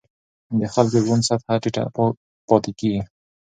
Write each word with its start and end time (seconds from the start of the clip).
د 0.59 0.61
خلکو 0.73 0.91
د 0.93 0.97
ژوند 1.05 1.27
سطحه 1.29 1.55
ټیټه 1.61 1.83
پاتې 2.47 2.71
کېږي. 2.79 3.01